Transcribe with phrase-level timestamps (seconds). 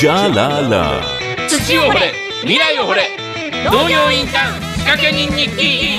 [0.00, 1.02] じゃらら
[1.46, 3.02] 土を掘れ未来を掘れ
[3.66, 5.98] 農業インターン仕掛け人日記。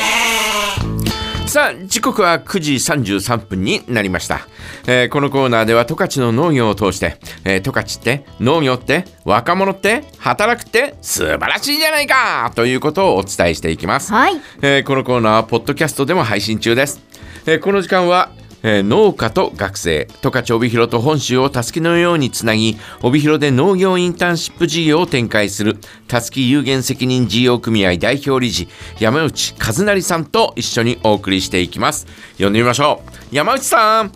[1.48, 4.48] さあ時刻は9時33分になりました、
[4.88, 14.34] えーこのコーナーでは十勝の農業を通してえー十勝って農業って若者って働くって素晴らしいじゃないかということをお伝えしていきます、はい。
[14.64, 17.02] えーこのコーナーはポッドキャストでも配信中です、
[17.46, 18.32] えーこの時間は、
[18.64, 28.68] えー農家と学生十勝帯広と本州をたすきのようにつなぎ帯広で農業インターンシップ事業を展開するたすき有限責任事業組合代表理事
[29.00, 32.06] 山内和成さんと一緒にお送りしていきます
[32.40, 34.12] 呼んでみましょう山内さん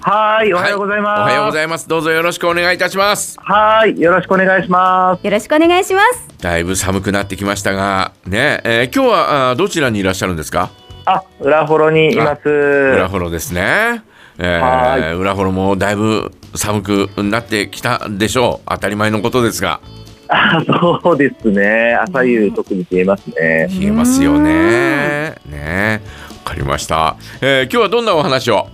[0.00, 1.20] はい、おはようございます。
[1.20, 5.24] おはようございますどうぞよろしくお願いいたしますはい、よろしくお願いします。
[5.24, 6.28] よろしくお願いします。
[6.40, 10.70] だいぶ寒くなってきましたがね、えー今日はあーどちらにいらっしゃるんですか？
[11.06, 12.48] あ、裏幌にいます。
[12.48, 14.02] 裏幌ですね。
[14.38, 18.68] えはー、裏幌もだいぶ寒くなってきたでしょう。
[18.68, 19.80] 当たり前のことですが、
[20.28, 21.94] あ、そうですね。
[21.94, 23.68] 朝夕特に冷えますね。
[23.80, 25.36] 冷えますよね。
[25.46, 26.02] ね
[26.44, 28.68] わかりました、えー今日はどんなお話を？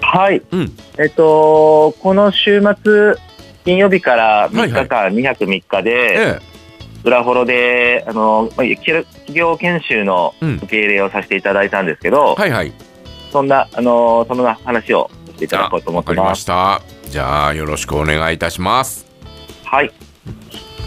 [0.00, 0.72] はい、うん。
[0.98, 3.14] えっと、この週末、
[3.64, 6.57] 金曜日から3日間、2泊3日で、え
[7.04, 12.72] 裏幌で、あの、まあ企業研修のうん受け入れをさせていただいたんですけど、はいはい。
[13.30, 16.40] そんな、あの、そんな話をさせていただこうと思わかりまってます。
[16.42, 16.82] した。
[17.10, 19.06] じゃあ、よろしくお願いいたします。
[19.64, 19.92] はい。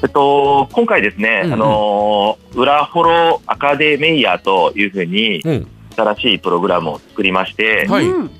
[0.04, 5.68] えっと、今回ですね、うんうんあの、裏幌アカデメイヤーというふうに、うん。
[5.96, 8.32] 新しいプログラムを作りまして、はいうん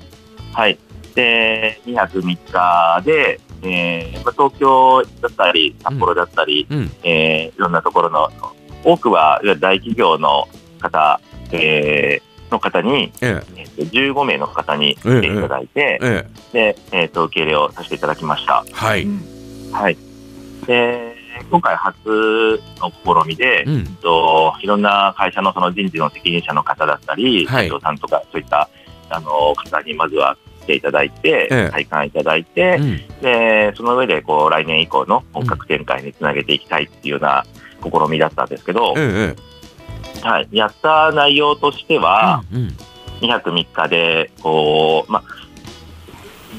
[0.52, 0.78] はい。
[1.14, 6.90] で、2泊3日で、えーまあ東京だったり、札幌だったり、うん。
[7.02, 8.28] えーいろんなところの、
[8.84, 10.48] 多くはいわゆる大企業の
[10.80, 11.20] 方、
[11.52, 18.64] えーの方に、ええーと15名の方に来ていただいてえ、えで、えーと、受け入れをさせていただきました。
[18.68, 19.06] えはい。
[19.72, 19.96] はい。
[20.66, 21.14] で、
[21.50, 23.86] 今回初の試みで、うんえっ。
[24.02, 28.68] と、いろんな会社のその人事の責任者の方だったり、はい社長さんとか、そういった、
[29.08, 33.20] あの、方にまずは来ていただいて、ええ体感いただいて、うん。
[33.20, 37.44] で、その上で、こう、来年以降の本格展開につなげていきたいっていうような
[37.82, 39.34] 試みだったんですけど、え
[40.22, 40.48] えはい。
[40.52, 42.76] やった内容としてえは、えうん。
[43.20, 45.22] 2泊3日で、こう、まあ、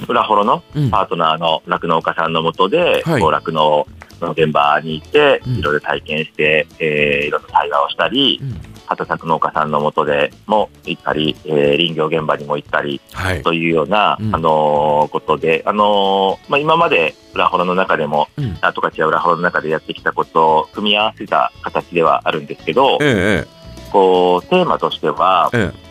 [0.08, 0.90] 裏幌のうん。
[0.90, 3.88] パートナーの酪農家さんのもとで、酪農
[4.22, 13.44] の現場に行って、うんいろいろ体験して、えーいろんな対話をしたり、うん畑作農家さんのもとでも行ったり、えー林業現場にも行ったりはい。
[13.44, 23.46] というような、うんあのーことで、あのーまあ、今まで裏幌の中でも、うんあ十勝や裏幌の中でやってきたことを組み合わせた形ではあるんですけど、え
[23.92, 25.84] こう、テーマとしては、えええ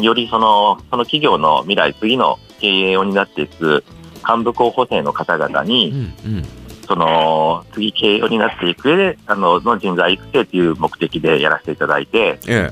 [0.00, 3.84] よりその、その企業の未来、次の経営を担っていく
[4.26, 5.90] 幹部候補生の方々えに、
[6.24, 6.32] うん。
[6.32, 6.42] うん。
[6.86, 12.70] その、次経営を担っていく上で、あの、の人材育成という目的でやらせていただいて、え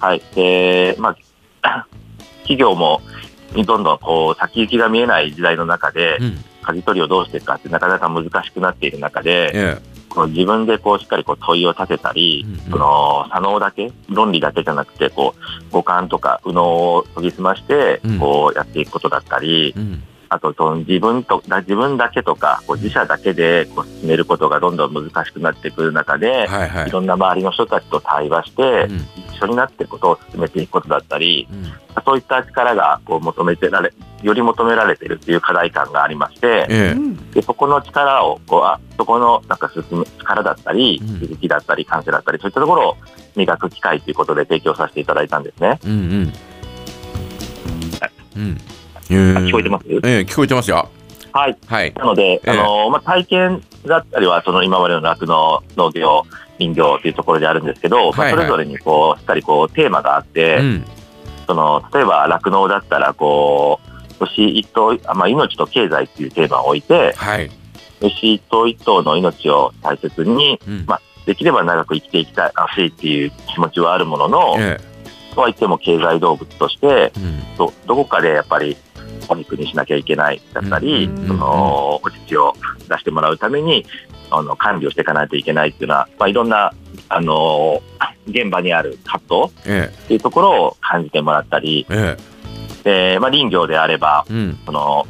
[0.00, 0.22] はい。
[0.34, 1.16] で、ま
[1.62, 1.86] あ、
[2.42, 3.02] 企業も、
[3.54, 6.24] どんどんこう、先行きが見えない時代の中でえ。
[6.24, 6.44] う、ん。
[6.62, 19.80] 舵取りをどうしていくかってなかなか難しくなっている中で、えこう自分でこうしっかりこう問いを立てたり、うんうんその左脳だけ、論理だけじゃなくて、こう五感とか右脳を研ぎ澄ましてうん、こうやっていくことだったり、え。
[19.80, 20.02] うん。
[20.30, 26.90] あとその自分とだ自分だけとか、こう自社だけでこう進めることがどんどん難しくなってくる中で、はいはいい。
[26.90, 28.98] ろんな周りの人たちと対話して、うん
[29.38, 31.72] 一緒になってことを進めていくことだったり、うん。
[32.04, 37.34] そういった力がこう求めてられ、より求められているという課題感がありまして、ええ。
[37.34, 42.96] でそこの力をこうあそこのなんか進む力だったりうん気づきだったり感性だったりそういったところを
[43.36, 45.78] 磨く機会ということで提供させていただいたんですね。
[45.84, 46.32] うんうん。
[48.36, 48.58] うん。
[49.08, 49.84] 聞こえてます？
[49.88, 50.88] ええ、聞こえてますよ。
[51.32, 51.56] はい。
[51.66, 51.92] はい。
[51.94, 56.24] なので、ええあのまあ、体験だったりはその今までの酪農農業
[56.58, 60.84] 林業というところであるんですけど、まあ、はいはいそれぞれにこうしっかりこうテーマがあって、うん。
[61.46, 63.80] その例えば酪農だったらこ
[64.20, 67.50] う牛一頭、あまあ、命と経済っていうテーマを置いてはい。
[68.00, 70.84] 牛一頭一頭の命を大切にうん。
[70.86, 74.80] まできれば長く生きていきたいらしいっていう気持ちはあるものの、え
[75.34, 77.12] とはいっても経済動物としてえ。
[77.16, 77.56] うん。
[77.56, 78.76] どどこかでやっぱり
[79.48, 82.54] お肉にしなきゃいけないだったり、うんそのお乳を
[82.88, 83.84] 出してもらうために
[84.30, 86.72] あの管理をしていかないといけないっていうのは、まあ、いろんな
[87.08, 87.82] あの
[88.26, 92.16] 現場にある葛藤えっていうところを感じてもらったり、え。
[92.84, 94.32] えでまあ、林業であればえ。
[94.32, 94.58] うん。
[94.64, 95.06] その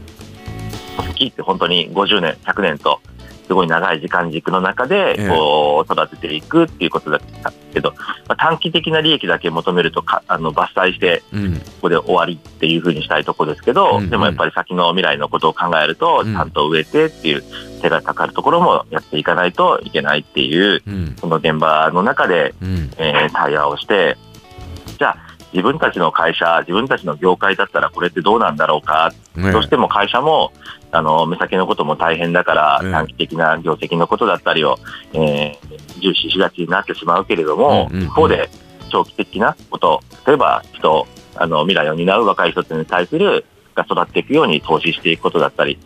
[0.96, 3.00] 好きって本当に50年100年と
[3.48, 5.28] すごい長い時間軸の中でええ。
[5.28, 7.94] こう育てていくっていうことだったけど、
[8.28, 11.54] まあ、短期的な利益だけ求めるとかあの伐採してうん。
[11.54, 14.04] ここで終わりっていうふうにしたいところですけど、うん。
[14.04, 16.34] うんでもやっぱり先の未来のことを考えると、うん。
[16.34, 17.42] ちゃんと植えてっていう
[17.80, 21.16] 手がかかるところもやっていかないといけないっていう、うん。
[21.18, 22.90] その現場の中で、うん。
[22.98, 24.18] えー対話をして、
[24.98, 30.52] じゃあ自分たちの会社、自分たちの業界だったらこれってどうなんだろうか、ねどうしても会社も
[30.90, 34.78] あの目先のことも大変だから、うん短期的な業績のことだったりを、
[35.14, 38.48] えー重視しがちになってしまうけれども、一方で
[38.90, 43.44] 長期的なこと、例えば人、あの未来を担う若い人たちに対する
[43.74, 45.78] が育っていくように投資していくことだったり、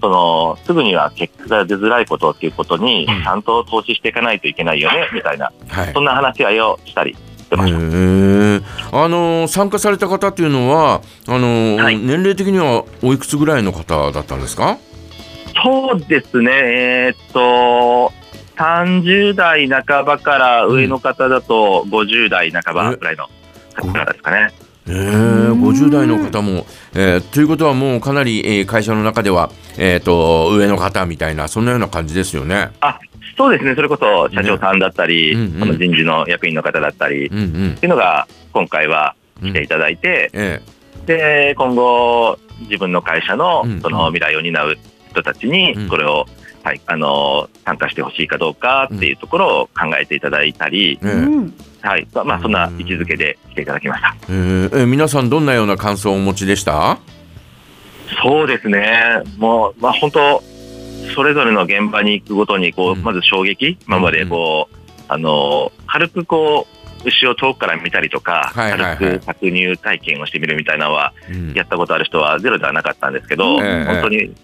[0.00, 3.28] そのすぐには結果が出づらいことっていうことに、ちうん。
[3.28, 5.92] ゃんと投資していかないといけないよね、みたいな、はい。
[5.92, 7.16] そんな話し合いをしたり
[7.48, 11.98] してまあの参加された方っていうのはあの、はい。
[11.98, 14.78] 年齢的にはおいくつぐらいの方だったんですか？
[15.62, 18.12] そうですね、えーっと、
[18.56, 23.26] 30代半ばから上の方だと50代半ばぐらいの
[23.74, 24.52] 方ですかね。
[24.88, 26.64] えー、50代の方も、
[26.94, 32.70] えーということはもうかなり、えー会社の中では、えー、と上の方みたいなそんなような感じですよね。
[33.36, 35.60] そうですね、それこそ社長さんだったり、うんうん。
[35.60, 37.74] その人事の役員の方だったり、っうんうん。
[37.76, 39.50] ていうのが今回はうん。
[39.50, 40.60] 来ていただいて、え
[41.04, 44.78] で、今後、自分の会社のうんその未来を担う
[45.10, 46.26] 人たちにうん、これを、
[46.62, 51.12] はい、あの、参加してほしいかどうかっていうところを考えていただいたり、えええ。
[51.12, 51.54] うん。
[51.82, 54.16] はい、まあまあ、そんな位置づけで来ていただきました。
[54.28, 56.98] えーえー皆さんどんなような感想をお持ちでした？
[58.22, 60.42] そうですね、もう、まあ、本当、
[61.14, 63.02] それぞれの現場に行くごとにこう、うん。
[63.02, 64.76] まず衝撃、今までこう、
[65.08, 66.66] あの軽くこ
[67.04, 71.52] う、牛を遠くから見たりとか、軽く搾乳体験をしてみるみたいなのは、うん。
[71.52, 73.84] やったことある人はゼロではなかったんですけど、ええ。
[73.84, 74.34] 本当に、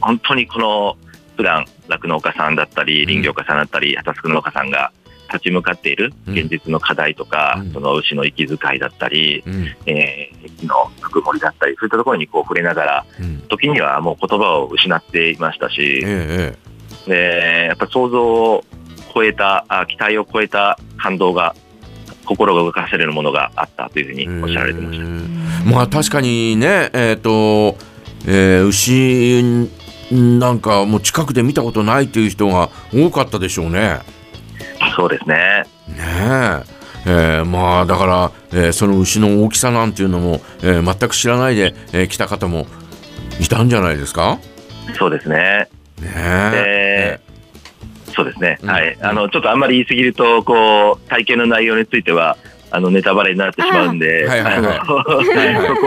[0.00, 0.96] 本当にこの、
[1.36, 4.92] 普段酪農家さんだったり、林業家さんだったり、畑作農家さんが
[5.34, 7.72] 立ち向かっている現実の課題とか、うん。
[7.72, 9.66] その牛の息遣いだったり、うん。
[9.86, 13.40] えー、木のぬくもりだったり、そういったところにこう触れながら、うん。
[13.48, 16.56] 時にはもう言葉を失っていましたえし、え
[17.06, 17.10] え。
[17.10, 18.64] でやっぱ想像を
[19.14, 21.54] 超えた、あ期待を超えた感動が、
[22.24, 25.04] 心が動かせるものがあったというふうにえおっしゃられてました。
[25.04, 27.76] えーまあ確かにねえっ、と、
[28.26, 29.70] えー牛
[30.12, 34.00] なんかもう近くで見たことないという人が多かったでしょうね。
[34.96, 35.34] そうですね。
[35.88, 36.62] ねえ。
[37.06, 42.66] えーまあだから、えーその牛の大きさなんていうのも、えー全く知らないで、えー来た方も
[43.40, 44.38] いたんじゃないですか？
[44.98, 45.68] そうですね。
[46.00, 47.20] ねえ。
[48.14, 48.58] そうですね。
[48.62, 48.70] うん。
[48.70, 48.96] はい。
[49.00, 52.36] あの、ちょっとあんまり言い過ぎると、こう、体験の内容については、
[52.70, 54.78] あの、ネタバレになってしまうんで、あはいはいはい。
[54.86, 54.92] そこ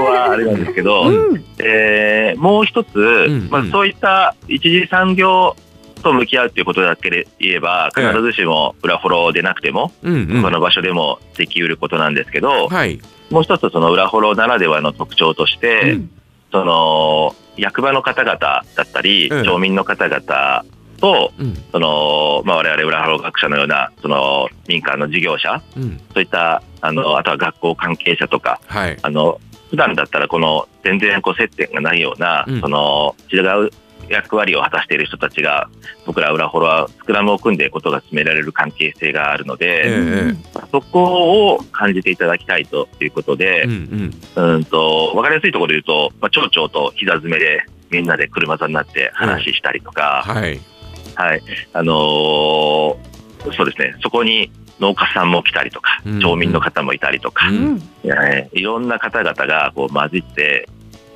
[0.05, 1.45] はあれなんですけど、うん。
[1.59, 3.47] えーもう一つ、んうん。
[3.49, 5.55] まあ、そういった一次産業
[5.99, 8.07] と向き合うということだけで言えば、ええ。
[8.07, 10.41] 必ずしも裏フォローでなくても、うんうん。
[10.41, 12.99] 他の場所でもできうることなんですけど、はい。
[13.29, 16.11] もう一つその裏フォローならではの特徴として、うん。
[16.51, 19.43] その役場の方々だったり、ええ。
[19.43, 20.65] 町民の方々
[20.99, 21.55] と、うん。
[21.71, 25.97] そのまあ、我々裏フォロー学者のようなその民間の事業者、うん。
[26.13, 28.97] そういったあのあとは学校関係者とか、はい。
[29.01, 29.39] あの
[29.69, 32.61] 普段だったらこの全然こう接点がないような、うん。
[32.61, 33.71] その違う
[34.09, 35.69] 役割を果たしている人たちが
[36.05, 40.37] 僕ら裏フォロワースクラムを組んでことが進められる関係性があるので、ええ
[40.71, 43.71] そこを感じていただきたいということで、うん
[44.35, 44.53] うん。
[44.55, 50.59] うんと分かりやすいところで言うと、まあ、町長と膝詰めでみんなで車座になって話したりとか、はい。
[51.15, 51.41] はい。
[51.73, 53.17] あのー
[53.55, 56.19] そうですね、そこに農家さんも来たりとか、うん。
[56.19, 57.81] 町民の方もいたりとか、うん。
[58.03, 60.67] えーいろんな方々がこう混じって、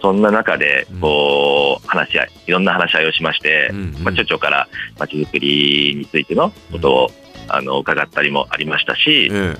[0.01, 4.03] そんな中でこう話し合い、いろんな話し合いをしまして、うんうん。
[4.03, 4.67] まあ、町長から
[4.97, 7.11] まちづくりについてのことを、
[7.47, 9.57] あの伺ったりもありましたし、え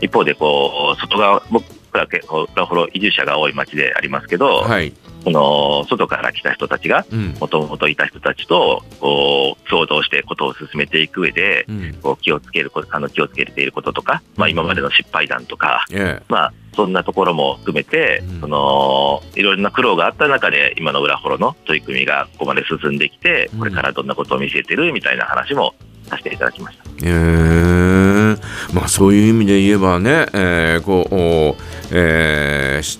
[0.00, 4.92] 一方でこう外側、僕らフォロ移住者が多い町でありますけえど、はい
[5.24, 7.34] その外から来た人たちが、うん。
[7.40, 11.94] もともといた人たちとこう共同してことを進めていく上で、うん。
[12.02, 18.40] こう気をつけることあの気をつけていることとか、まあ、今までの失敗談とか、えまあ、そんなところも含めて、うん。
[18.42, 23.58] そのいろいろな苦労があった中で今の裏フォロの取り組みがここまで進んできてうん。
[23.60, 25.74] これからどんなことを見せてるみたいな話も
[26.08, 26.84] させていただきました。
[27.02, 28.74] ええ。
[28.74, 31.56] まあそういう意味で言えばね、えーこう、お
[31.90, 32.98] えーし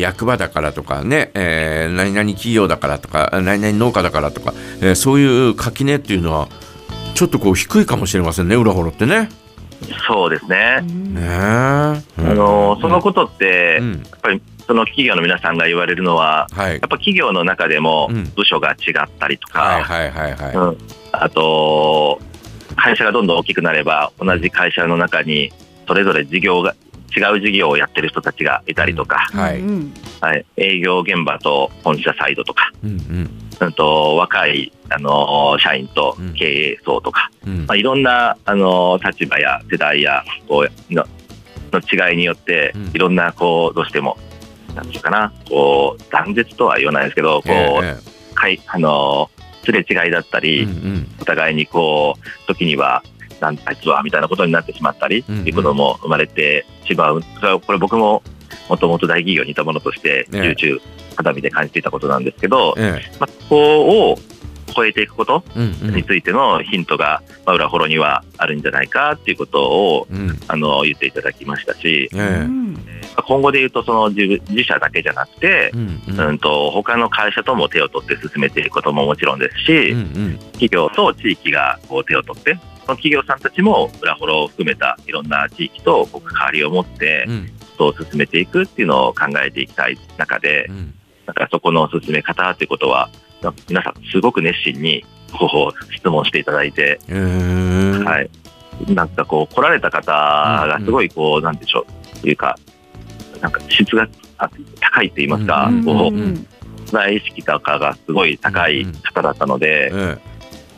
[0.00, 6.48] 役場だからとかね、えー何々企業だからとか何々農家だからとか、えーそういう垣根っていうのは
[7.14, 9.28] ちょっとこう低いかもしれませんね裏幌ってね。
[10.06, 11.24] そうですね、ねえ。
[11.24, 13.92] あのそのことって、うん。
[13.92, 16.70] やっぱりその企業の皆さんが言われるのははい。
[16.72, 18.24] やっぱ企業の中でもうん。
[18.36, 20.54] 部署が違ったりとか、はいはいはいはい。
[20.54, 20.78] うん。
[21.12, 22.20] あと、
[22.76, 25.52] 会社がどんどん大きくなれば、同じ会社の中に、
[25.86, 26.74] それぞれ事業が、違
[27.20, 29.94] う事業をやってる人たちがいたりとか、はいうん。
[30.20, 33.30] はい、営業現場と本社サイドとか、うんうん。
[33.60, 37.66] うんと若い、あのー社員と経営層とか、うん。
[37.66, 41.06] まあ、いろんな、あのー立場や世代やこうの
[41.72, 44.18] の違いによってうん、いろんなこうどうしても、
[44.74, 47.52] なんていうかな、こう断絶とは言わないですけど、こう、
[47.84, 47.96] え
[48.34, 51.06] かいあのーすれ違いだったえり、うんうん。
[51.20, 53.02] お互いにこう時には、
[53.42, 55.40] なんあいつはみたいなことになってしまったり、うんうん。
[55.42, 58.22] っていうことも生まれてしまう、それはこれ僕も
[58.68, 60.40] もともと大企業にいたものとして、ええ。
[60.52, 60.80] YouTube
[61.16, 64.18] 肌身で感じていたことなんですけど、えまあ、ここを
[64.74, 70.38] 超えていくことについてのヒントが、まあ、裏フォロにはあるんじゃないかっていうことをうん。
[70.48, 72.46] あの言っていただきましたし、えうえ。
[72.46, 72.80] んま
[73.16, 76.20] あ今後で言うとその自分自社だけじゃなくて、うんうん。
[76.20, 80.38] うん、と他の会社とも手を取って進めていくことももちろんですし、うんうん。
[80.52, 87.50] 企業と地域がこう手を取って、その企業さんたちも裏フォロを含めたいろんな地域と関わりを持って、うん。
[87.78, 90.94] どう進めていくっていうのを考えていきたい中で、うん。
[91.26, 93.08] なんかそこの進め方っていうことは、
[93.68, 98.30] 皆さんすごく熱心にこう質問していただいて、ええはい。
[98.88, 102.56] なんかこう来られた方がすごいこう、なんでしょう、っていうか、
[103.40, 104.06] なんか質が
[104.38, 105.84] あ高いって言いますか、うん。
[105.84, 106.34] こうん。
[106.34, 106.46] う、
[106.92, 110.18] 内意識とかがすごい高い方だったので、え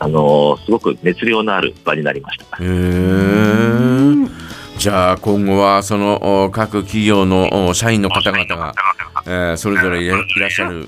[0.05, 2.57] あのすごく熱量のある場になりました。
[2.61, 2.71] えへえ
[4.77, 8.75] じゃあ今後はそのお各企業のお社員の方々が、
[9.25, 10.87] えーそれぞれいらっしゃる。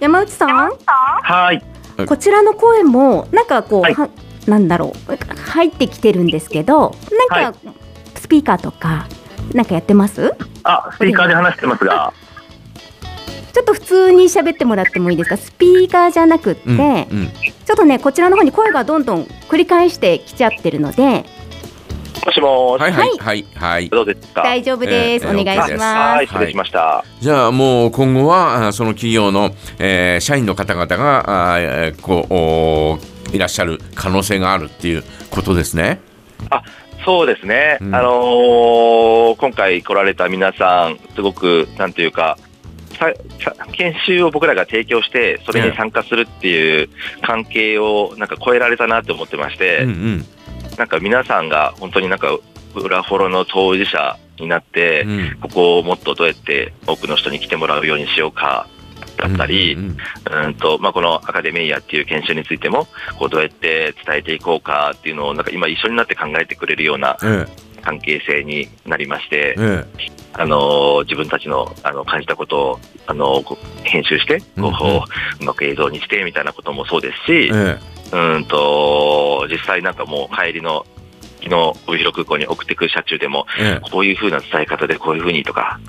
[0.00, 0.70] 山内さん？
[0.86, 1.62] はい。
[2.06, 3.94] こちらの声もなんかこう、はい。
[3.94, 4.08] は
[4.46, 6.96] なんだろう入ってきてるんですけど
[7.30, 7.58] なんか、
[8.14, 9.06] スピーカーとか
[9.52, 10.34] なんかやってます？
[10.62, 12.14] あ、スピーカーで話してますが、
[13.52, 15.36] ちょっと普通に喋ってもらってもいいですか？
[15.36, 17.28] スピーカーじゃなくって、うんうん。
[17.28, 21.24] ちょっとねこちらの方に声がどんどん繰り返してきちゃってるので。
[22.26, 23.46] もしもーし、はいはいはい。
[23.54, 24.42] はいどうですか？
[24.42, 27.04] 大丈夫です、えーお願いします、はい、失礼しました。
[27.20, 36.00] じゃあもう今後はあその企業の、えー社員の方々があーえーこういらっしゃる可能性があるっていうことですね。
[37.04, 37.94] そうですね、うん。
[37.94, 42.36] あのー今回来られた皆さん、すごく、なんていうか、
[43.72, 46.88] 研修を僕らが提供して、それに参加するっていう
[47.22, 50.24] 関係をなんか超えられたなって思ってまして、うんうん。
[50.76, 52.36] なんか皆さんが本当になんか、
[52.74, 55.38] 裏フォロの当事者になって、うん。
[55.40, 58.68] ここをもっとどうやって多くの人に来てもらうようにしようか
[59.18, 59.96] だったり、うん
[60.30, 62.86] うんとまあ、このアカデミーヤっていう研修についても
[63.18, 67.46] こうどうやって伝えていこうかっていうのをなんか今一緒になって考えてくれるようなえ
[67.82, 69.86] 関係性になりましてえ、え。
[70.34, 73.42] あの自分たちのあの感じたことをあの
[73.82, 74.66] 編集してこう、うん。
[74.66, 74.72] うん
[75.40, 77.78] うまく映像にしてみたいなこともそうですしえ、
[78.12, 78.36] え。
[78.36, 80.86] うんと実際なんかもう帰りの
[81.42, 81.54] 昨日
[81.86, 85.80] 帯広空港に送ってくる車中でもえこういう風な伝え方でこういう風にとか、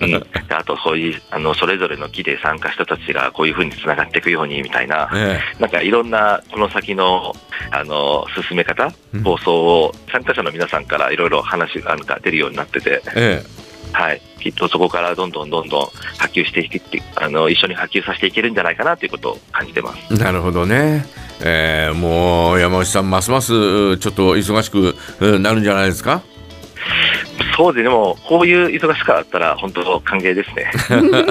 [0.00, 7.34] うん、あとそういうあのそれぞれの木で参加した人たちがこういう風につながっていくようにみたいな、えなんかいろんなこの先の
[7.70, 8.92] あの進め方、
[9.24, 13.02] 放送を参加者の皆さんからいろいろ話がなんか出るようになってて、
[13.92, 15.86] はい、きっとそこからどんどんどんどん
[16.18, 20.12] 波及していってあの一緒に波及させていけるんじゃないかなということを感じてます。
[20.14, 21.04] なるほどね。
[21.44, 23.52] ええもう山内さんますます
[23.98, 26.22] ちょっと忙しくうんなるんじゃないですか？
[27.56, 30.72] そうででもこういう忙しかったら本当歓迎ですね。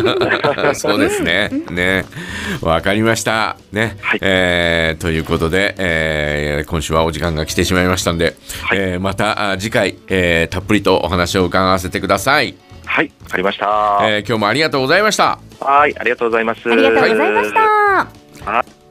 [0.75, 1.49] そうですね。
[1.69, 2.05] ね。
[2.61, 3.57] わかりました。
[3.73, 3.97] ね。
[4.01, 12.55] はいえーということで、えー今週はお時間が来てしまいましたんで、はいえーまたあ次回、えーたっぷりとお話を伺わせてください。
[12.85, 13.65] はい、わかりました。
[14.03, 15.39] えー今日もありがとうございました。
[15.59, 16.61] はい、ありがとうございます。
[16.71, 18.82] ありがとうございました、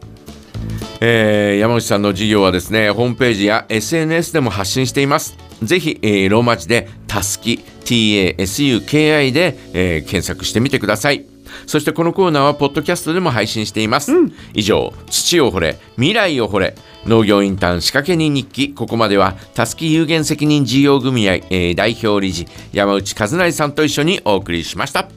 [1.05, 5.37] えー山内さんの事業はですね、ホームページや SNS でも発信しています。
[5.61, 11.25] ぜひ、えーローマ字でたすき TASUKI で、えー検索してみてください。
[11.67, 14.13] そしてこのコーナーはポッドキャストでも配信しています。
[14.55, 25.09] 以上、土を掘れ、未来を掘れ、農業インターン仕掛け人日記、ここまではたすき有限責任事業組合、えー代表理事山内和成さんと一緒にお送りしました。